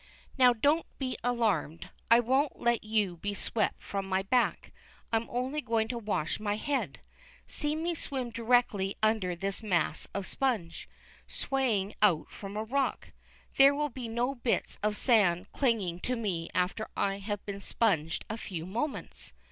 Now 0.35 0.53
don't 0.53 0.87
be 0.97 1.15
alarmed. 1.23 1.91
I 2.09 2.21
won't 2.21 2.59
let 2.59 2.83
you 2.83 3.17
be 3.17 3.35
swept 3.35 3.83
from 3.83 4.07
my 4.07 4.23
back. 4.23 4.71
I 5.13 5.17
am 5.17 5.27
only 5.29 5.61
going 5.61 5.87
to 5.89 5.99
wash 5.99 6.39
my 6.39 6.55
head. 6.55 7.01
See 7.45 7.75
me 7.75 7.93
swim 7.93 8.31
directly 8.31 8.97
under 9.03 9.35
this 9.35 9.61
mass 9.61 10.07
of 10.15 10.25
sponge, 10.25 10.89
swaying 11.27 11.93
out 12.01 12.31
from 12.31 12.57
a 12.57 12.63
rock. 12.63 13.11
There 13.57 13.75
will 13.75 13.89
be 13.89 14.07
no 14.07 14.33
bits 14.33 14.79
of 14.81 14.97
sand 14.97 15.51
clinging 15.51 15.99
to 15.99 16.15
me 16.15 16.49
after 16.55 16.87
I 16.97 17.19
have 17.19 17.45
been 17.45 17.59
sponged 17.61 18.25
a 18.27 18.37
few 18.37 18.65
moments. 18.65 19.33